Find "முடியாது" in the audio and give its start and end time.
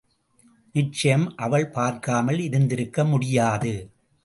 3.05-3.73